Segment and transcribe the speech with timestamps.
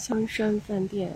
[0.00, 1.12] 香山饭店。